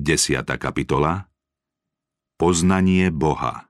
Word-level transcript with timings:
10. 0.00 0.48
kapitola 0.56 1.28
Poznanie 2.40 3.12
Boha 3.12 3.68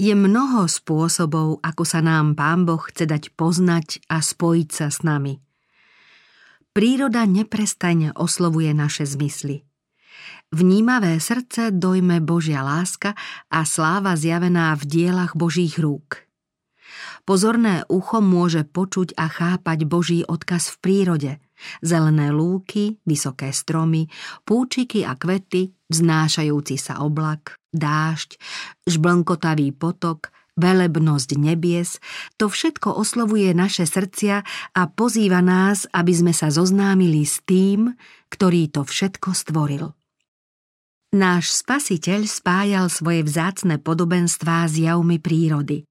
Je 0.00 0.16
mnoho 0.16 0.64
spôsobov, 0.64 1.60
ako 1.60 1.84
sa 1.84 2.00
nám 2.00 2.32
Pán 2.32 2.64
Boh 2.64 2.80
chce 2.80 3.04
dať 3.04 3.28
poznať 3.36 4.00
a 4.08 4.24
spojiť 4.24 4.68
sa 4.72 4.88
s 4.88 5.04
nami. 5.04 5.36
Príroda 6.72 7.28
neprestajne 7.28 8.16
oslovuje 8.16 8.72
naše 8.72 9.04
zmysly. 9.04 9.68
Vnímavé 10.56 11.20
srdce 11.20 11.76
dojme 11.76 12.24
Božia 12.24 12.64
láska 12.64 13.12
a 13.52 13.68
sláva 13.68 14.16
zjavená 14.16 14.72
v 14.80 14.82
dielach 14.88 15.36
Božích 15.36 15.76
rúk. 15.76 16.25
Pozorné 17.24 17.86
ucho 17.88 18.18
môže 18.22 18.64
počuť 18.66 19.16
a 19.18 19.26
chápať 19.26 19.78
Boží 19.84 20.20
odkaz 20.26 20.72
v 20.72 20.76
prírode– 20.80 21.32
Zelené 21.80 22.32
lúky, 22.32 23.00
vysoké 23.08 23.52
stromy, 23.52 24.08
púčiky 24.44 25.02
a 25.08 25.16
kvety, 25.16 25.72
vznášajúci 25.88 26.76
sa 26.76 27.00
oblak, 27.00 27.56
dážď, 27.72 28.36
žblnkotavý 28.84 29.72
potok, 29.72 30.32
velebnosť 30.56 31.30
nebies, 31.36 32.00
to 32.40 32.48
všetko 32.48 32.96
oslovuje 32.96 33.52
naše 33.52 33.84
srdcia 33.84 34.36
a 34.72 34.82
pozýva 34.88 35.44
nás, 35.44 35.84
aby 35.92 36.12
sme 36.12 36.32
sa 36.32 36.48
zoznámili 36.48 37.24
s 37.24 37.44
tým, 37.44 37.92
ktorý 38.32 38.72
to 38.72 38.84
všetko 38.84 39.36
stvoril. 39.36 39.92
Náš 41.16 41.64
spasiteľ 41.64 42.28
spájal 42.28 42.92
svoje 42.92 43.24
vzácne 43.24 43.80
podobenstvá 43.80 44.68
s 44.68 44.76
javmi 44.76 45.16
prírody. 45.16 45.88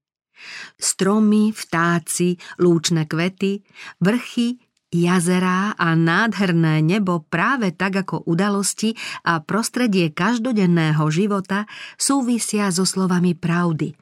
Stromy, 0.76 1.52
vtáci, 1.52 2.36
lúčne 2.60 3.08
kvety, 3.08 3.64
vrchy, 4.00 4.60
Jazerá 4.86 5.74
a 5.74 5.98
nádherné 5.98 6.80
nebo 6.80 7.26
práve 7.26 7.74
tak 7.74 8.06
ako 8.06 8.22
udalosti 8.24 8.94
a 9.26 9.42
prostredie 9.42 10.14
každodenného 10.14 11.02
života 11.10 11.66
súvisia 11.98 12.70
so 12.70 12.86
slovami 12.86 13.34
pravdy, 13.34 13.92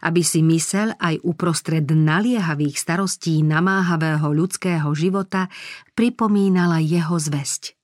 aby 0.00 0.22
si 0.24 0.40
mysel 0.42 0.96
aj 0.96 1.20
uprostred 1.22 1.84
naliehavých 1.84 2.80
starostí 2.80 3.44
namáhavého 3.44 4.32
ľudského 4.32 4.88
života 4.96 5.52
pripomínala 5.92 6.80
jeho 6.80 7.20
zväzť. 7.20 7.79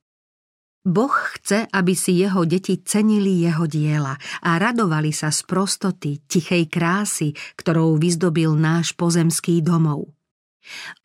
Boh 0.87 1.11
chce, 1.11 1.67
aby 1.67 1.99
si 1.99 2.23
jeho 2.23 2.47
deti 2.47 2.79
cenili 2.79 3.43
jeho 3.43 3.67
diela 3.67 4.15
a 4.47 4.51
radovali 4.55 5.11
sa 5.11 5.35
z 5.35 5.43
prostoty, 5.43 6.23
tichej 6.31 6.71
krásy, 6.71 7.35
ktorou 7.59 7.99
vyzdobil 7.99 8.55
náš 8.55 8.95
pozemský 8.95 9.67
domov– 9.67 10.07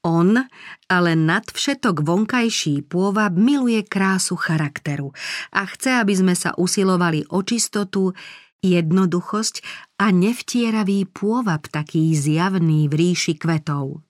on, 0.01 0.41
ale 0.89 1.11
nad 1.13 1.45
všetok 1.45 2.01
vonkajší 2.01 2.89
pôvab 2.89 3.37
miluje 3.37 3.85
krásu 3.85 4.33
charakteru 4.33 5.13
a 5.53 5.69
chce, 5.69 6.01
aby 6.01 6.13
sme 6.17 6.33
sa 6.33 6.57
usilovali 6.57 7.29
o 7.29 7.45
čistotu, 7.45 8.17
jednoduchosť 8.61 9.55
a 10.01 10.13
nevtieravý 10.13 11.09
pôvab 11.09 11.65
taký 11.69 12.13
zjavný 12.13 12.85
v 12.89 12.93
ríši 12.93 13.33
kvetov. 13.37 14.05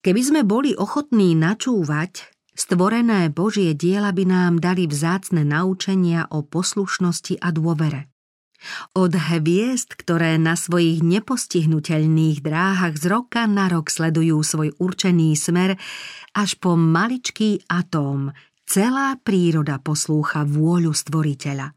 Keby 0.00 0.22
sme 0.24 0.40
boli 0.48 0.72
ochotní 0.72 1.36
načúvať, 1.36 2.39
stvorené 2.54 3.30
Božie 3.30 3.74
diela 3.74 4.14
by 4.14 4.24
nám 4.26 4.52
dali 4.58 4.86
vzácne 4.86 5.46
naučenia 5.46 6.28
o 6.30 6.46
poslušnosti 6.46 7.40
a 7.40 7.48
dôvere. 7.50 8.10
Od 8.92 9.12
hviezd, 9.16 9.96
ktoré 9.96 10.36
na 10.36 10.52
svojich 10.52 11.00
nepostihnutelných 11.00 12.44
dráhach 12.44 13.00
z 13.00 13.08
roka 13.08 13.48
na 13.48 13.72
rok 13.72 13.88
sledujú 13.88 14.44
svoj 14.44 14.76
určený 14.76 15.32
smer, 15.32 15.80
až 16.36 16.50
po 16.60 16.76
maličký 16.76 17.64
atóm, 17.72 18.36
celá 18.68 19.16
príroda 19.16 19.80
poslúcha 19.80 20.44
vôľu 20.44 20.92
stvoriteľa. 20.92 21.72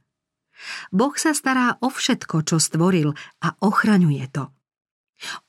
Boh 0.92 1.16
sa 1.16 1.32
stará 1.32 1.80
o 1.80 1.88
všetko, 1.88 2.44
čo 2.44 2.60
stvoril 2.60 3.16
a 3.44 3.48
ochraňuje 3.64 4.26
to. 4.32 4.52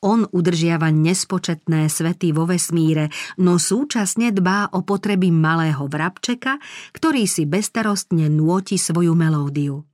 On 0.05 0.25
udržiava 0.25 0.91
nespočetné 0.91 1.89
svety 1.91 2.31
vo 2.37 2.45
vesmíre, 2.47 3.11
no 3.41 3.59
súčasne 3.59 4.31
dbá 4.31 4.75
o 4.77 4.83
potreby 4.83 5.31
malého 5.31 5.87
vrabčeka, 5.87 6.59
ktorý 6.95 7.25
si 7.27 7.49
bestarostne 7.49 8.31
nôti 8.31 8.79
svoju 8.81 9.13
melódiu 9.13 9.85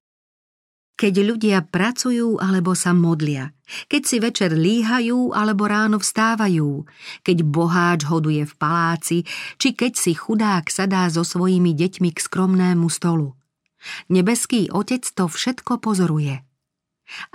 keď 1.01 1.15
ľudia 1.25 1.59
pracujú 1.65 2.37
alebo 2.37 2.77
sa 2.77 2.93
modlia, 2.93 3.57
keď 3.89 4.03
si 4.05 4.21
večer 4.21 4.53
líhajú 4.53 5.33
alebo 5.33 5.65
ráno 5.65 5.97
vstávajú, 5.97 6.85
keď 7.25 7.41
boháč 7.41 8.05
hoduje 8.05 8.45
v 8.45 8.55
paláci, 8.61 9.19
či 9.57 9.73
keď 9.73 9.97
si 9.97 10.13
chudák 10.13 10.69
sadá 10.69 11.09
so 11.09 11.25
svojimi 11.25 11.73
deťmi 11.73 12.13
k 12.13 12.21
skromnému 12.21 12.85
stolu. 12.93 13.33
Nebeský 14.13 14.69
Otec 14.69 15.09
to 15.17 15.25
všetko 15.25 15.81
pozoruje. 15.81 16.45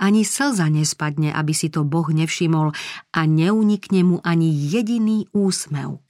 Ani 0.00 0.24
slza 0.24 0.68
nespadne, 0.72 1.32
aby 1.32 1.52
si 1.52 1.68
to 1.68 1.84
Boh 1.84 2.08
nevšimol 2.08 2.72
a 3.12 3.20
neunikne 3.28 4.00
mu 4.04 4.16
ani 4.24 4.48
jediný 4.48 5.28
úsmev. 5.36 6.00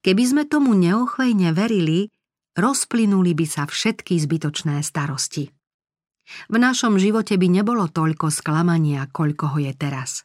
Keby 0.00 0.22
sme 0.24 0.42
tomu 0.48 0.72
neochvejne 0.76 1.52
verili, 1.52 2.08
rozplynuli 2.56 3.36
by 3.36 3.46
sa 3.48 3.62
všetky 3.68 4.16
zbytočné 4.16 4.80
starosti. 4.80 5.52
V 6.48 6.56
našom 6.56 6.96
živote 6.96 7.34
by 7.36 7.48
nebolo 7.50 7.90
toľko 7.90 8.30
sklamania, 8.30 9.10
koľko 9.10 9.56
ho 9.56 9.58
je 9.60 9.72
teraz. 9.74 10.24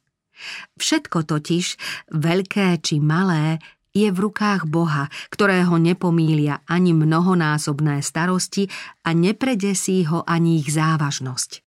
Všetko 0.78 1.25
totiž, 1.25 1.66
veľké 2.13 2.78
či 2.84 3.02
malé, 3.02 3.57
je 3.96 4.12
v 4.12 4.17
rukách 4.28 4.67
Boha, 4.67 5.07
ktorého 5.31 5.79
nepomília 5.79 6.59
ani 6.67 6.91
mnohonásobné 6.91 8.03
starosti 8.03 8.67
a 9.07 9.16
nepredesí 9.16 10.03
ho 10.12 10.22
ani 10.28 10.59
ich 10.59 10.75
závažnosť. 10.75 11.64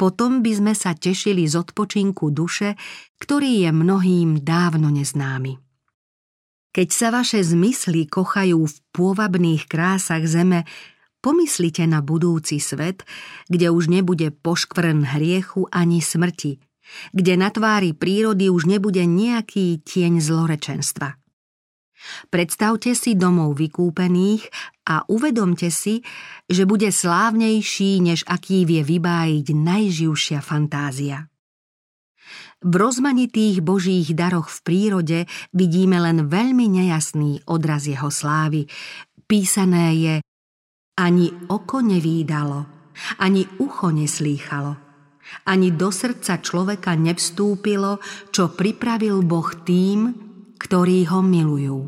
Potom 0.00 0.40
by 0.40 0.52
sme 0.56 0.72
sa 0.72 0.96
tešili 0.96 1.44
z 1.44 1.60
odpočinku 1.60 2.32
duše, 2.32 2.80
ktorý 3.20 3.68
je 3.68 3.70
mnohým 3.76 4.40
dávno 4.40 4.88
neznámy. 4.88 5.60
Keď 6.72 6.88
sa 6.88 7.12
vaše 7.12 7.44
zmysly 7.44 8.08
kochajú 8.08 8.64
v 8.64 8.76
pôvabných 8.96 9.68
krásach 9.68 10.24
zeme, 10.24 10.64
Pomyslite 11.20 11.84
na 11.84 12.00
budúci 12.00 12.56
svet, 12.64 13.04
kde 13.52 13.68
už 13.68 13.92
nebude 13.92 14.32
poškvrn 14.32 15.04
hriechu 15.04 15.68
ani 15.68 16.00
smrti, 16.00 16.56
kde 17.12 17.36
na 17.36 17.52
tvári 17.52 17.92
prírody 17.92 18.48
už 18.48 18.64
nebude 18.64 19.04
nejaký 19.04 19.84
tieň 19.84 20.16
zlorečenstva. 20.16 21.19
Predstavte 22.32 22.96
si 22.96 23.14
domov 23.14 23.60
vykúpených 23.60 24.48
a 24.88 25.04
uvedomte 25.06 25.68
si, 25.68 26.00
že 26.48 26.64
bude 26.64 26.88
slávnejší, 26.88 28.00
než 28.00 28.24
aký 28.26 28.64
vie 28.64 28.82
vybájiť 28.82 29.46
najživšia 29.52 30.40
fantázia. 30.40 31.30
V 32.60 32.74
rozmanitých 32.76 33.64
božích 33.64 34.12
daroch 34.12 34.52
v 34.52 34.58
prírode 34.60 35.18
vidíme 35.56 35.96
len 35.96 36.28
veľmi 36.28 36.68
nejasný 36.68 37.40
odraz 37.48 37.88
jeho 37.88 38.12
slávy. 38.12 38.68
Písané 39.24 39.86
je 39.96 40.14
ani 41.00 41.32
oko 41.48 41.80
nevídalo, 41.80 42.68
ani 43.16 43.48
ucho 43.64 43.88
neslýchalo, 43.88 44.76
ani 45.48 45.72
do 45.72 45.88
srdca 45.88 46.44
človeka 46.44 46.92
nevstúpilo, 47.00 47.96
čo 48.28 48.52
pripravil 48.52 49.24
Boh 49.24 49.48
tým, 49.64 50.29
ktorí 50.60 51.08
ho 51.08 51.24
milujú. 51.24 51.78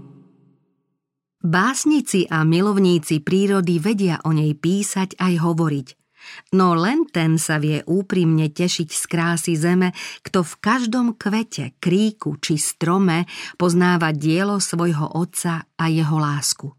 Básnici 1.42 2.24
a 2.30 2.46
milovníci 2.46 3.20
prírody 3.20 3.76
vedia 3.82 4.22
o 4.24 4.32
nej 4.32 4.56
písať 4.56 5.18
aj 5.18 5.34
hovoriť, 5.42 5.88
no 6.54 6.78
len 6.78 7.02
ten 7.10 7.34
sa 7.34 7.58
vie 7.58 7.82
úprimne 7.82 8.46
tešiť 8.46 8.88
z 8.88 9.02
krásy 9.10 9.52
zeme, 9.58 9.90
kto 10.22 10.46
v 10.46 10.54
každom 10.62 11.18
kvete, 11.18 11.76
kríku 11.82 12.38
či 12.38 12.56
strome 12.56 13.26
poznáva 13.58 14.14
dielo 14.14 14.62
svojho 14.62 15.18
otca 15.18 15.66
a 15.66 15.84
jeho 15.90 16.16
lásku. 16.22 16.70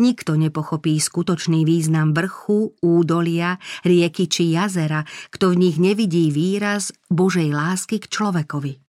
Nikto 0.00 0.40
nepochopí 0.40 0.96
skutočný 0.96 1.68
význam 1.68 2.16
vrchu, 2.16 2.72
údolia, 2.80 3.60
rieky 3.84 4.24
či 4.24 4.56
jazera, 4.56 5.04
kto 5.28 5.52
v 5.52 5.68
nich 5.68 5.76
nevidí 5.76 6.32
výraz 6.32 6.88
Božej 7.12 7.52
lásky 7.52 8.00
k 8.00 8.08
človekovi. 8.08 8.87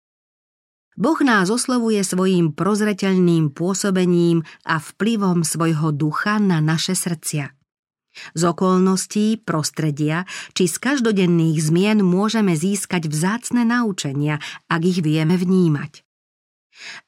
Boh 1.00 1.16
nás 1.24 1.48
oslovuje 1.48 2.04
svojim 2.04 2.52
prozreteľným 2.52 3.56
pôsobením 3.56 4.44
a 4.68 4.84
vplyvom 4.84 5.48
svojho 5.48 5.96
ducha 5.96 6.44
na 6.44 6.60
naše 6.60 6.92
srdcia. 6.92 7.56
Z 8.36 8.42
okolností, 8.44 9.40
prostredia 9.40 10.28
či 10.52 10.68
z 10.68 10.76
každodenných 10.76 11.56
zmien 11.64 12.04
môžeme 12.04 12.52
získať 12.52 13.08
vzácne 13.08 13.64
naučenia, 13.64 14.44
ak 14.68 14.82
ich 14.84 15.00
vieme 15.00 15.40
vnímať. 15.40 16.04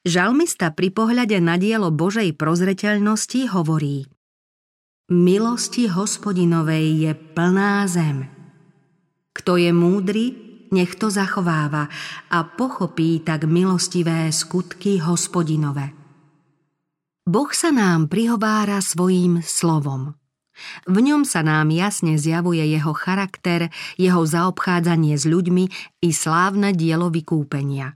Žalmista 0.08 0.72
pri 0.72 0.88
pohľade 0.88 1.36
na 1.44 1.60
dielo 1.60 1.92
Božej 1.92 2.32
prozreteľnosti 2.32 3.52
hovorí 3.52 4.08
Milosti 5.12 5.92
hospodinovej 5.92 6.86
je 6.96 7.12
plná 7.12 7.84
zem. 7.84 8.24
Kto 9.36 9.60
je 9.60 9.68
múdry, 9.68 10.41
nech 10.72 10.96
to 10.96 11.12
zachováva 11.12 11.86
a 12.32 12.38
pochopí 12.42 13.20
tak 13.20 13.44
milostivé 13.44 14.32
skutky 14.32 14.98
hospodinové. 14.98 15.92
Boh 17.22 17.52
sa 17.54 17.70
nám 17.70 18.10
prihovára 18.10 18.82
svojím 18.82 19.46
slovom. 19.46 20.18
V 20.84 20.98
ňom 21.00 21.22
sa 21.22 21.40
nám 21.46 21.70
jasne 21.70 22.18
zjavuje 22.18 22.66
jeho 22.66 22.92
charakter, 22.92 23.70
jeho 23.96 24.26
zaobchádzanie 24.26 25.16
s 25.16 25.24
ľuďmi 25.24 25.64
i 26.02 26.10
slávne 26.10 26.74
dielo 26.74 27.08
vykúpenia. 27.08 27.94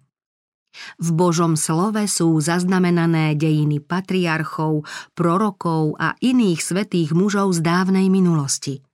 V 1.00 1.08
Božom 1.17 1.56
slove 1.56 2.05
sú 2.05 2.37
zaznamenané 2.37 3.32
dejiny 3.32 3.81
patriarchov, 3.81 4.84
prorokov 5.17 5.96
a 5.96 6.14
iných 6.20 6.61
svetých 6.61 7.17
mužov 7.17 7.56
z 7.56 7.64
dávnej 7.64 8.12
minulosti. 8.12 8.84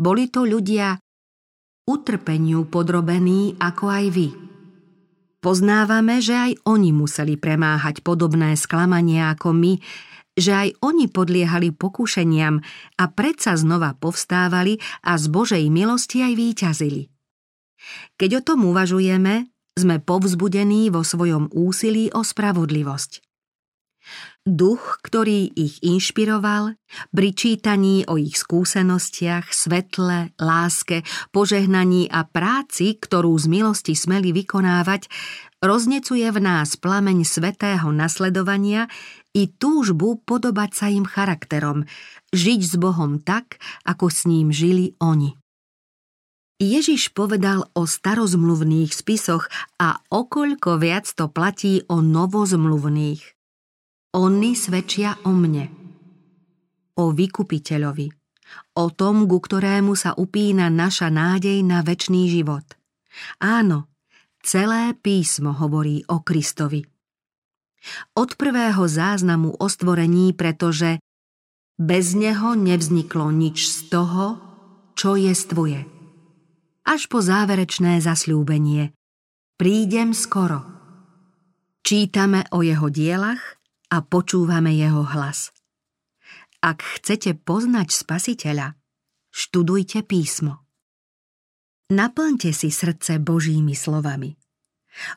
Boli 0.00 0.28
to 0.32 0.48
ľudia 0.48 0.96
utrpeniu 1.88 2.66
podrobení 2.68 3.56
ako 3.56 3.84
aj 3.88 4.06
vy. 4.12 4.28
Poznávame, 5.40 6.20
že 6.20 6.36
aj 6.36 6.52
oni 6.68 6.92
museli 6.92 7.40
premáhať 7.40 8.04
podobné 8.04 8.52
sklamania 8.60 9.32
ako 9.32 9.56
my, 9.56 9.72
že 10.36 10.52
aj 10.52 10.68
oni 10.84 11.08
podliehali 11.08 11.72
pokúšeniam 11.72 12.60
a 13.00 13.04
predsa 13.08 13.56
znova 13.56 13.96
povstávali 13.96 14.76
a 15.04 15.16
z 15.16 15.24
Božej 15.32 15.64
milosti 15.72 16.20
aj 16.20 16.32
výťazili. 16.36 17.02
Keď 18.20 18.30
o 18.36 18.44
tom 18.44 18.68
uvažujeme, 18.68 19.48
sme 19.72 19.96
povzbudení 20.04 20.92
vo 20.92 21.00
svojom 21.00 21.48
úsilí 21.56 22.12
o 22.12 22.20
spravodlivosť. 22.20 23.29
Duch, 24.48 24.98
ktorý 25.04 25.52
ich 25.52 25.84
inšpiroval, 25.84 26.74
pri 27.12 27.28
čítaní 27.36 28.08
o 28.08 28.16
ich 28.16 28.40
skúsenostiach, 28.40 29.52
svetle, 29.52 30.32
láske, 30.40 31.04
požehnaní 31.28 32.08
a 32.08 32.24
práci, 32.24 32.96
ktorú 32.96 33.36
z 33.36 33.46
milosti 33.52 33.92
smeli 33.92 34.32
vykonávať, 34.32 35.12
roznecuje 35.60 36.24
v 36.32 36.38
nás 36.40 36.80
plameň 36.80 37.28
svetého 37.28 37.92
nasledovania 37.92 38.88
i 39.36 39.46
túžbu 39.46 40.24
podobať 40.24 40.70
sa 40.72 40.86
im 40.88 41.04
charakterom, 41.04 41.84
žiť 42.32 42.60
s 42.64 42.74
Bohom 42.80 43.20
tak, 43.20 43.60
ako 43.84 44.08
s 44.08 44.24
ním 44.24 44.50
žili 44.50 44.96
oni. 44.98 45.36
Ježiš 46.60 47.16
povedal 47.16 47.64
o 47.72 47.88
starozmluvných 47.88 48.92
spisoch 48.92 49.48
a 49.80 49.96
okoľko 50.12 50.76
viac 50.76 51.08
to 51.08 51.32
platí 51.32 51.80
o 51.88 52.04
novozmluvných. 52.04 53.39
Oni 54.10 54.58
svedčia 54.58 55.14
o 55.22 55.30
mne, 55.30 55.70
o 56.98 57.14
vykupiteľovi, 57.14 58.08
o 58.74 58.86
tom, 58.90 59.30
ku 59.30 59.38
ktorému 59.38 59.94
sa 59.94 60.18
upína 60.18 60.66
naša 60.66 61.14
nádej 61.14 61.62
na 61.62 61.86
väčší 61.86 62.26
život. 62.26 62.66
Áno, 63.38 63.86
celé 64.42 64.98
písmo 64.98 65.54
hovorí 65.54 66.02
o 66.10 66.26
Kristovi. 66.26 66.82
Od 68.18 68.30
prvého 68.34 68.84
záznamu 68.84 69.56
o 69.56 69.66
stvorení, 69.70 70.34
pretože 70.34 70.98
bez 71.78 72.12
neho 72.12 72.58
nevzniklo 72.58 73.30
nič 73.30 73.70
z 73.70 73.78
toho, 73.88 74.26
čo 74.98 75.16
je 75.16 75.32
stvoje 75.32 76.00
až 76.90 77.06
po 77.06 77.22
záverečné 77.22 78.02
zasľúbenie. 78.02 78.90
Prídem 79.54 80.10
skoro. 80.10 80.64
Čítame 81.86 82.50
o 82.50 82.66
jeho 82.66 82.90
dielach 82.90 83.59
a 83.90 83.96
počúvame 84.06 84.72
jeho 84.78 85.02
hlas. 85.02 85.50
Ak 86.62 86.80
chcete 86.80 87.34
poznať 87.34 87.90
spasiteľa, 87.90 88.78
študujte 89.34 90.06
písmo. 90.06 90.62
Naplňte 91.90 92.54
si 92.54 92.70
srdce 92.70 93.18
Božími 93.18 93.74
slovami. 93.74 94.38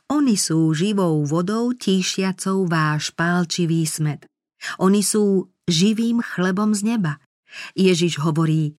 Oni 0.09 0.37
sú 0.37 0.73
živou 0.73 1.21
vodou 1.25 1.73
tíšiacou 1.73 2.65
váš 2.65 3.13
pálčivý 3.13 3.85
smet. 3.85 4.25
Oni 4.81 5.05
sú 5.05 5.53
živým 5.69 6.21
chlebom 6.23 6.73
z 6.73 6.95
neba. 6.95 7.21
Ježiš 7.77 8.21
hovorí, 8.21 8.73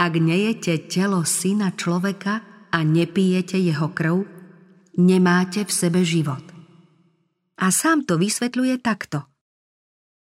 ak 0.00 0.12
nejete 0.16 0.88
telo 0.88 1.22
syna 1.28 1.76
človeka 1.76 2.40
a 2.72 2.78
nepijete 2.80 3.60
jeho 3.60 3.92
krv, 3.92 4.24
nemáte 4.96 5.68
v 5.68 5.72
sebe 5.72 6.00
život. 6.00 6.51
A 7.60 7.68
sám 7.68 8.08
to 8.08 8.16
vysvetľuje 8.16 8.80
takto. 8.80 9.28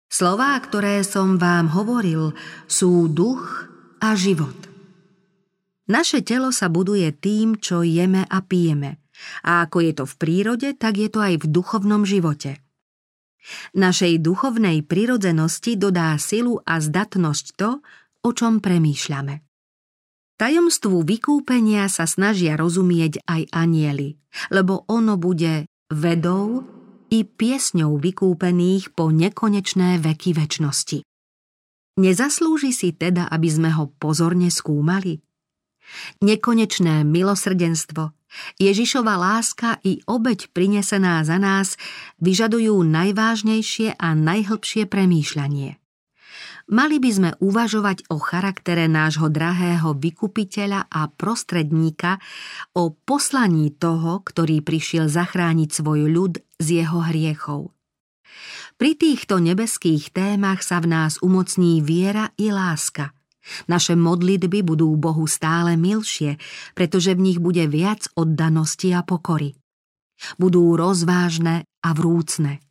Slová, 0.08 0.56
ktoré 0.64 1.04
som 1.04 1.36
vám 1.36 1.68
hovoril, 1.76 2.32
sú 2.72 3.12
duch 3.12 3.68
a 4.00 4.16
život. 4.16 4.56
Naše 5.88 6.24
telo 6.24 6.52
sa 6.52 6.72
buduje 6.72 7.12
tým, 7.16 7.60
čo 7.60 7.84
jeme 7.84 8.24
a 8.28 8.40
pijeme. 8.44 9.04
A 9.44 9.68
ako 9.68 9.78
je 9.84 9.94
to 9.96 10.04
v 10.08 10.16
prírode, 10.20 10.70
tak 10.76 11.00
je 11.00 11.08
to 11.12 11.20
aj 11.20 11.44
v 11.44 11.46
duchovnom 11.48 12.08
živote. 12.08 12.60
Našej 13.76 14.20
duchovnej 14.20 14.84
prirodzenosti 14.84 15.80
dodá 15.80 16.16
silu 16.20 16.60
a 16.68 16.84
zdatnosť 16.84 17.46
to, 17.56 17.80
o 18.28 18.30
čom 18.36 18.60
premýšľame. 18.60 19.44
Tajomstvu 20.38 21.02
vykúpenia 21.02 21.90
sa 21.90 22.06
snažia 22.06 22.60
rozumieť 22.60 23.26
aj 23.26 23.50
anieli, 23.56 24.20
lebo 24.54 24.86
ono 24.86 25.18
bude 25.18 25.66
vedou 25.90 26.62
i 27.10 27.24
piesňou 27.24 27.96
vykúpených 27.98 28.94
po 28.94 29.10
nekonečné 29.10 29.98
veky 30.04 30.36
väčnosti. 30.36 31.04
Nezaslúži 31.98 32.76
si 32.76 32.94
teda, 32.94 33.26
aby 33.32 33.50
sme 33.50 33.70
ho 33.74 33.90
pozorne 33.98 34.54
skúmali? 34.54 35.24
Nekonečné 36.22 37.08
milosrdenstvo, 37.08 38.14
Ježišova 38.60 39.16
láska 39.16 39.80
i 39.88 40.04
obeď 40.04 40.52
prinesená 40.52 41.24
za 41.24 41.40
nás 41.40 41.80
vyžadujú 42.20 42.84
najvážnejšie 42.84 43.96
a 43.96 44.12
najhlbšie 44.14 44.84
premýšľanie 44.86 45.80
mali 46.68 47.00
by 47.00 47.10
sme 47.12 47.30
uvažovať 47.40 48.12
o 48.12 48.20
charaktere 48.20 48.86
nášho 48.92 49.32
drahého 49.32 49.96
vykupiteľa 49.96 50.92
a 50.92 51.08
prostredníka, 51.12 52.20
o 52.76 52.92
poslaní 52.94 53.72
toho, 53.76 54.24
ktorý 54.24 54.64
prišiel 54.64 55.08
zachrániť 55.08 55.70
svoj 55.72 56.12
ľud 56.12 56.34
z 56.60 56.68
jeho 56.84 57.00
hriechov. 57.04 57.72
Pri 58.78 58.94
týchto 58.94 59.42
nebeských 59.42 60.14
témach 60.14 60.62
sa 60.62 60.78
v 60.78 60.94
nás 60.94 61.18
umocní 61.26 61.82
viera 61.82 62.30
i 62.38 62.54
láska. 62.54 63.16
Naše 63.66 63.96
modlitby 63.96 64.62
budú 64.62 64.92
Bohu 65.00 65.26
stále 65.26 65.80
milšie, 65.80 66.36
pretože 66.76 67.16
v 67.16 67.32
nich 67.32 67.40
bude 67.40 67.64
viac 67.66 68.06
oddanosti 68.14 68.92
a 68.92 69.02
pokory. 69.02 69.56
Budú 70.36 70.76
rozvážne 70.76 71.64
a 71.82 71.90
vrúcne. 71.96 72.67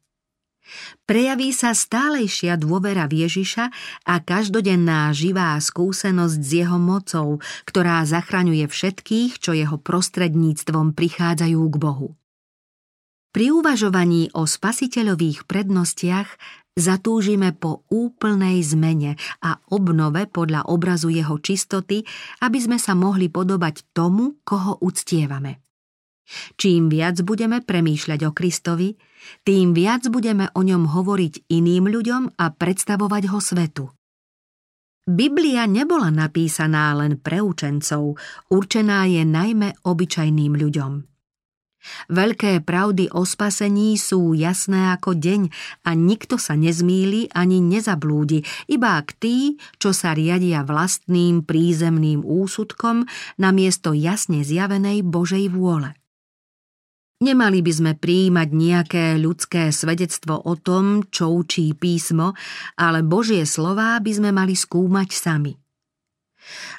Prejaví 1.07 1.55
sa 1.55 1.73
stálejšia 1.73 2.59
dôvera 2.59 3.07
v 3.07 3.27
Ježiša 3.27 3.65
a 4.07 4.15
každodenná 4.21 5.15
živá 5.15 5.55
skúsenosť 5.59 6.39
s 6.43 6.51
jeho 6.65 6.79
mocou, 6.79 7.39
ktorá 7.65 8.03
zachraňuje 8.07 8.67
všetkých, 8.67 9.39
čo 9.39 9.55
jeho 9.55 9.79
prostredníctvom 9.79 10.93
prichádzajú 10.95 11.61
k 11.71 11.77
Bohu. 11.77 12.09
Pri 13.37 13.53
uvažovaní 13.53 14.33
o 14.33 14.49
spasiteľových 14.49 15.45
prednostiach 15.45 16.29
zatúžime 16.77 17.53
po 17.53 17.85
úplnej 17.93 18.65
zmene 18.65 19.21
a 19.45 19.61
obnove 19.69 20.25
podľa 20.29 20.69
obrazu 20.73 21.13
jeho 21.13 21.37
čistoty, 21.37 22.05
aby 22.41 22.59
sme 22.61 22.81
sa 22.81 22.97
mohli 22.97 23.29
podobať 23.29 23.93
tomu, 23.93 24.41
koho 24.41 24.81
uctievame. 24.81 25.66
Čím 26.59 26.91
viac 26.91 27.23
budeme 27.23 27.63
premýšľať 27.63 28.21
o 28.27 28.31
Kristovi, 28.35 28.99
tým 29.47 29.75
viac 29.75 30.07
budeme 30.11 30.51
o 30.55 30.61
ňom 30.63 30.91
hovoriť 30.91 31.51
iným 31.51 31.87
ľuďom 31.91 32.39
a 32.39 32.45
predstavovať 32.51 33.23
ho 33.31 33.39
svetu. 33.39 33.85
Biblia 35.07 35.71
nebola 35.71 36.11
napísaná 36.11 36.91
len 36.99 37.23
pre 37.23 37.39
učencov, 37.39 38.19
určená 38.51 39.07
je 39.07 39.23
najmä 39.23 39.79
obyčajným 39.87 40.59
ľuďom. 40.59 40.93
Veľké 42.11 42.67
pravdy 42.67 43.15
o 43.15 43.23
spasení 43.23 43.95
sú 43.95 44.35
jasné 44.35 44.91
ako 44.91 45.15
deň 45.15 45.43
a 45.87 45.95
nikto 45.95 46.35
sa 46.35 46.59
nezmýli 46.59 47.31
ani 47.31 47.63
nezablúdi, 47.63 48.43
iba 48.67 48.99
ak 48.99 49.15
tí, 49.23 49.55
čo 49.79 49.95
sa 49.95 50.11
riadia 50.11 50.67
vlastným 50.67 51.47
prízemným 51.47 52.27
úsudkom 52.27 53.07
namiesto 53.39 53.95
jasne 53.95 54.43
zjavenej 54.43 55.07
Božej 55.07 55.47
vôle. 55.55 55.95
Nemali 57.17 57.65
by 57.65 57.73
sme 57.73 57.93
prijímať 57.97 58.49
nejaké 58.53 59.05
ľudské 59.17 59.73
svedectvo 59.73 60.37
o 60.37 60.53
tom, 60.53 61.01
čo 61.09 61.33
učí 61.33 61.73
písmo, 61.73 62.37
ale 62.77 63.01
Božie 63.01 63.49
slová 63.49 63.97
by 64.05 64.13
sme 64.13 64.31
mali 64.37 64.53
skúmať 64.53 65.09
sami. 65.17 65.57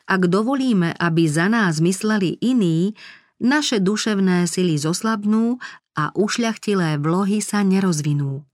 Ak 0.05 0.29
dovolíme, 0.29 0.93
aby 0.93 1.25
za 1.25 1.49
nás 1.49 1.81
mysleli 1.81 2.37
iní, 2.37 2.93
naše 3.41 3.81
duševné 3.81 4.45
sily 4.45 4.77
zoslabnú 4.77 5.57
a 5.97 6.13
ušľachtilé 6.13 7.01
vlohy 7.01 7.41
sa 7.41 7.65
nerozvinú. 7.65 8.45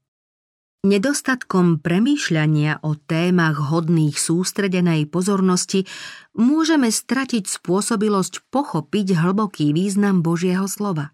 Nedostatkom 0.84 1.80
premýšľania 1.80 2.84
o 2.84 2.92
témach 2.96 3.56
hodných 3.56 4.20
sústredenej 4.20 5.08
pozornosti 5.08 5.88
môžeme 6.36 6.92
stratiť 6.92 7.44
spôsobilosť 7.48 8.44
pochopiť 8.52 9.16
hlboký 9.16 9.72
význam 9.72 10.20
Božieho 10.20 10.68
slova. 10.68 11.12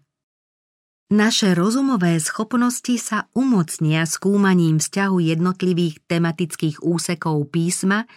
Naše 1.11 1.59
rozumové 1.59 2.23
schopnosti 2.23 2.95
sa 2.95 3.27
umocnia 3.35 4.07
skúmaním 4.07 4.79
vzťahu 4.79 5.19
jednotlivých 5.19 5.99
tematických 6.07 6.79
úsekov 6.79 7.51
písma, 7.51 8.07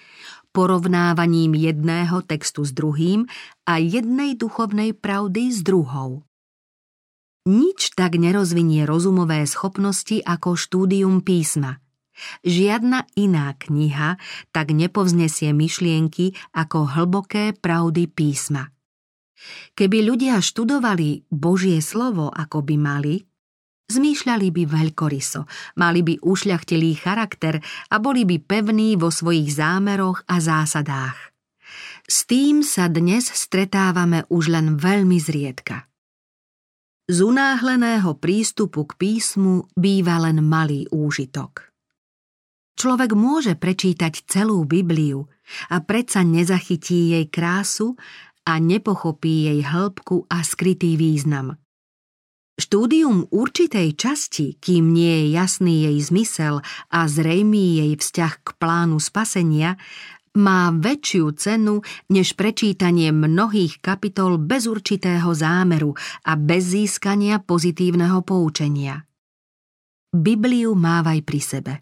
porovnávaním 0.54 1.58
jedného 1.58 2.22
textu 2.22 2.62
s 2.62 2.70
druhým 2.70 3.26
a 3.66 3.82
jednej 3.82 4.38
duchovnej 4.38 4.94
pravdy 4.94 5.50
s 5.50 5.66
druhou. 5.66 6.22
Nič 7.50 7.98
tak 7.98 8.14
nerozvinie 8.14 8.86
rozumové 8.86 9.42
schopnosti 9.50 10.22
ako 10.22 10.54
štúdium 10.54 11.18
písma. 11.18 11.82
Žiadna 12.46 13.10
iná 13.18 13.58
kniha 13.58 14.22
tak 14.54 14.70
nepovznesie 14.70 15.50
myšlienky 15.50 16.38
ako 16.54 16.86
hlboké 16.86 17.58
pravdy 17.58 18.06
písma. 18.06 18.73
Keby 19.74 20.06
ľudia 20.06 20.38
študovali 20.40 21.26
Božie 21.28 21.82
slovo, 21.82 22.30
ako 22.30 22.62
by 22.62 22.76
mali, 22.78 23.16
Zmýšľali 23.84 24.48
by 24.48 24.64
veľkoryso, 24.64 25.44
mali 25.76 26.00
by 26.00 26.16
ušľachtilý 26.24 26.96
charakter 26.96 27.60
a 27.92 28.00
boli 28.00 28.24
by 28.24 28.40
pevní 28.40 28.96
vo 28.96 29.12
svojich 29.12 29.60
zámeroch 29.60 30.24
a 30.24 30.40
zásadách. 30.40 31.36
S 32.08 32.24
tým 32.24 32.64
sa 32.64 32.88
dnes 32.88 33.28
stretávame 33.28 34.24
už 34.32 34.56
len 34.56 34.80
veľmi 34.80 35.20
zriedka. 35.20 35.84
Z 37.04 37.20
unáhleného 37.20 38.16
prístupu 38.16 38.88
k 38.88 38.96
písmu 38.96 39.68
býva 39.76 40.16
len 40.16 40.40
malý 40.40 40.88
úžitok. 40.88 41.68
Človek 42.80 43.12
môže 43.12 43.52
prečítať 43.52 44.24
celú 44.24 44.64
Bibliu 44.64 45.28
a 45.68 45.84
predsa 45.84 46.24
nezachytí 46.24 47.12
jej 47.12 47.28
krásu 47.28 48.00
a 48.44 48.60
nepochopí 48.60 49.48
jej 49.48 49.60
hĺbku 49.64 50.28
a 50.28 50.44
skrytý 50.44 50.96
význam– 51.00 51.56
Štúdium 52.54 53.26
určitej 53.34 53.98
časti, 53.98 54.54
kým 54.62 54.94
nie 54.94 55.26
je 55.26 55.26
jasný 55.34 55.90
jej 55.90 55.98
zmysel 55.98 56.62
a 56.86 57.00
zrejmý 57.10 57.82
jej 57.82 57.92
vzťah 57.98 58.34
k 58.46 58.48
plánu 58.62 59.02
spasenia, 59.02 59.74
má 60.38 60.70
väčšiu 60.70 61.34
cenu 61.34 61.82
než 62.14 62.38
prečítanie 62.38 63.10
mnohých 63.10 63.82
kapitol 63.82 64.38
bez 64.38 64.70
určitého 64.70 65.34
zámeru 65.34 65.98
a 66.22 66.38
bez 66.38 66.78
získania 66.78 67.42
pozitívneho 67.42 68.22
poučenia. 68.22 69.02
Bibliu 70.14 70.78
mávaj 70.78 71.26
pri 71.26 71.40
sebe. 71.42 71.74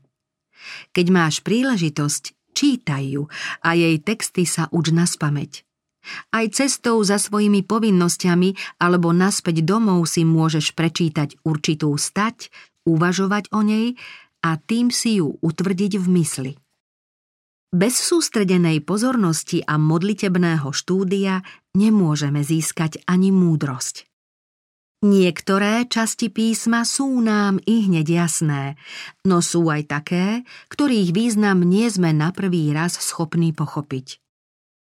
Keď 0.97 1.07
máš 1.13 1.45
príležitosť, 1.45 2.57
čítaj 2.57 3.05
ju 3.13 3.29
a 3.61 3.77
jej 3.77 4.01
texty 4.01 4.49
sa 4.49 4.73
uč 4.73 4.89
na 4.89 5.05
spameť. 5.05 5.69
Aj 6.35 6.47
cestou 6.51 6.99
za 7.07 7.17
svojimi 7.19 7.63
povinnosťami 7.63 8.79
alebo 8.83 9.15
naspäť 9.15 9.63
domov 9.63 10.07
si 10.11 10.27
môžeš 10.27 10.75
prečítať 10.75 11.39
určitú 11.47 11.95
stať, 11.95 12.51
uvažovať 12.87 13.51
o 13.55 13.63
nej 13.63 13.95
a 14.43 14.59
tým 14.59 14.91
si 14.91 15.23
ju 15.23 15.39
utvrdiť 15.39 15.93
v 16.03 16.07
mysli. 16.19 16.53
Bez 17.73 17.97
sústredenej 17.97 18.85
pozornosti 18.85 19.65
a 19.65 19.81
modlitebného 19.81 20.77
štúdia 20.77 21.41
nemôžeme 21.73 22.45
získať 22.45 23.01
ani 23.09 23.33
múdrosť. 23.33 24.05
Niektoré 25.03 25.89
časti 25.91 26.31
písma 26.31 26.87
sú 26.87 27.11
nám 27.25 27.59
i 27.67 27.91
hneď 27.91 28.07
jasné, 28.23 28.79
no 29.27 29.43
sú 29.43 29.67
aj 29.67 29.91
také, 29.91 30.47
ktorých 30.71 31.11
význam 31.11 31.67
nie 31.67 31.91
sme 31.91 32.15
na 32.15 32.31
prvý 32.31 32.71
raz 32.71 33.01
schopní 33.03 33.51
pochopiť. 33.51 34.23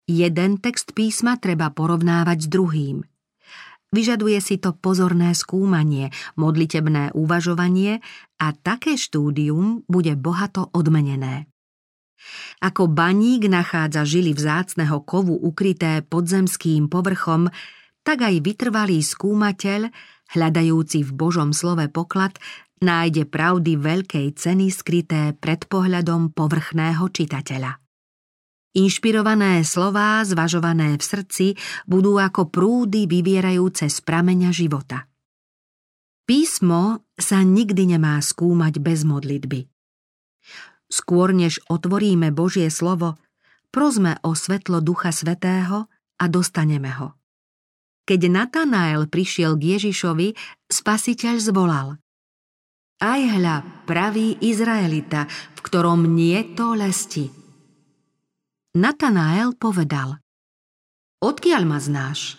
Jeden 0.07 0.63
text 0.63 0.95
písma 0.95 1.35
treba 1.35 1.67
porovnávať 1.67 2.37
s 2.43 2.47
druhým. 2.47 2.97
Vyžaduje 3.91 4.39
si 4.43 4.59
to 4.59 4.75
pozorné 4.75 5.31
skúmanie, 5.31 6.11
modlitebné 6.35 7.15
uvažovanie 7.15 8.03
a 8.39 8.51
také 8.51 8.99
štúdium 8.99 9.83
bude 9.87 10.15
bohato 10.19 10.67
odmenené. 10.75 11.47
Ako 12.59 12.91
baník 12.91 13.47
nachádza 13.47 14.03
žily 14.03 14.35
vzácneho 14.35 15.03
kovu 15.07 15.35
ukryté 15.39 16.03
podzemským 16.03 16.91
povrchom, 16.91 17.47
tak 18.03 18.27
aj 18.27 18.43
vytrvalý 18.43 18.99
skúmateľ, 18.99 19.91
hľadajúci 20.35 21.03
v 21.07 21.11
Božom 21.11 21.55
slove 21.55 21.87
poklad, 21.91 22.35
nájde 22.83 23.27
pravdy 23.27 23.79
veľkej 23.79 24.35
ceny 24.35 24.67
skryté 24.71 25.31
pred 25.35 25.63
pohľadom 25.67 26.35
povrchného 26.35 27.07
čitateľa. 27.07 27.87
Inšpirované 28.75 29.63
slová, 29.63 30.19
zvažované 30.27 31.00
v 31.00 31.03
srdci, 31.03 31.47
budú 31.88 32.19
ako 32.19 32.51
prúdy 32.51 33.07
vyvierajúce 33.07 33.88
z 33.88 33.97
prameňa 34.03 34.51
života. 34.51 35.07
Písmo 36.27 37.07
sa 37.15 37.39
nikdy 37.39 37.95
nemá 37.95 38.19
skúmať 38.19 38.83
bez 38.83 39.07
modlitby. 39.07 39.71
Skôr 40.91 41.31
než 41.31 41.63
otvoríme 41.71 42.36
Božie 42.36 42.67
slovo, 42.67 43.15
prosme 43.71 44.19
o 44.27 44.36
svetlo 44.36 44.83
Ducha 44.83 45.15
Svetého 45.15 45.88
a 46.19 46.25
dostaneme 46.27 46.91
ho. 47.00 47.15
Keď 48.07 48.31
Natanael 48.31 49.07
prišiel 49.07 49.55
k 49.59 49.79
Ježišovi, 49.79 50.36
spasiteľ 50.67 51.36
zvolal 51.39 51.88
Aj 53.00 53.21
hľa, 53.24 53.88
pravý 53.88 54.36
Izraelita, 54.39 55.27
v 55.27 55.59
ktorom 55.63 56.07
nie 56.12 56.39
to 56.55 56.75
lesti– 56.75 57.31
Natanael 58.77 59.57
povedal 59.57 60.22
Odkiaľ 61.17 61.65
ma 61.65 61.81
znáš? 61.81 62.38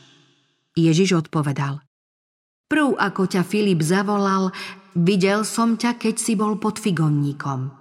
Ježiš 0.78 1.26
odpovedal 1.26 1.82
Prv 2.70 2.94
ako 2.94 3.26
ťa 3.26 3.42
Filip 3.42 3.82
zavolal, 3.82 4.54
videl 4.94 5.42
som 5.42 5.74
ťa, 5.74 5.98
keď 5.98 6.14
si 6.14 6.38
bol 6.38 6.54
pod 6.62 6.78
figovníkom. 6.78 7.74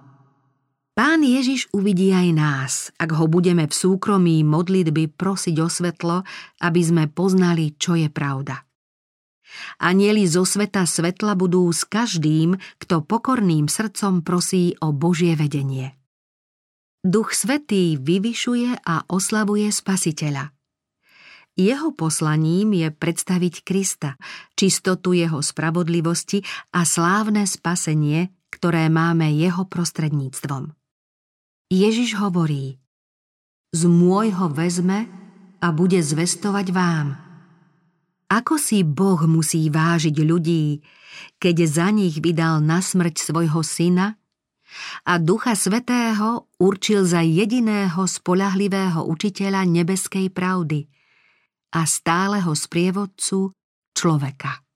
Pán 0.90 1.22
Ježiš 1.22 1.70
uvidí 1.70 2.10
aj 2.10 2.28
nás, 2.34 2.72
ak 2.98 3.14
ho 3.14 3.30
budeme 3.30 3.62
v 3.62 3.78
súkromí 3.78 4.42
modlitby 4.42 5.14
prosiť 5.14 5.54
o 5.62 5.70
svetlo, 5.70 6.26
aby 6.58 6.80
sme 6.82 7.06
poznali, 7.06 7.78
čo 7.78 7.94
je 7.94 8.10
pravda. 8.10 8.66
Anieli 9.78 10.26
zo 10.26 10.42
sveta 10.42 10.82
svetla 10.82 11.38
budú 11.38 11.70
s 11.70 11.86
každým, 11.86 12.58
kto 12.82 13.06
pokorným 13.06 13.70
srdcom 13.70 14.26
prosí 14.26 14.74
o 14.82 14.90
Božie 14.90 15.38
vedenie. 15.38 15.97
Duch 17.06 17.30
Svetý 17.30 17.94
vyvyšuje 17.94 18.82
a 18.82 19.06
oslavuje 19.06 19.70
Spasiteľa. 19.70 20.50
Jeho 21.54 21.94
poslaním 21.94 22.74
je 22.74 22.90
predstaviť 22.90 23.62
Krista, 23.62 24.18
čistotu 24.58 25.14
jeho 25.14 25.38
spravodlivosti 25.38 26.42
a 26.74 26.82
slávne 26.82 27.46
spasenie, 27.46 28.34
ktoré 28.50 28.90
máme 28.90 29.30
jeho 29.30 29.66
prostredníctvom. 29.70 30.74
Ježiš 31.70 32.18
hovorí, 32.18 32.82
z 33.70 33.82
môjho 33.86 34.50
vezme 34.50 35.06
a 35.62 35.70
bude 35.70 36.02
zvestovať 36.02 36.66
vám. 36.74 37.14
Ako 38.26 38.58
si 38.58 38.82
Boh 38.82 39.22
musí 39.30 39.70
vážiť 39.70 40.18
ľudí, 40.26 40.82
keď 41.38 41.56
za 41.62 41.88
nich 41.94 42.18
vydal 42.18 42.58
na 42.58 42.82
smrť 42.82 43.22
svojho 43.22 43.62
syna 43.62 44.18
a 45.08 45.16
Ducha 45.16 45.56
Svetého 45.56 46.52
určil 46.60 47.08
za 47.08 47.24
jediného 47.24 48.04
spolahlivého 48.04 49.04
učiteľa 49.08 49.64
nebeskej 49.64 50.28
pravdy 50.30 50.84
a 51.72 51.84
stáleho 51.84 52.52
sprievodcu 52.52 53.52
človeka. 53.96 54.67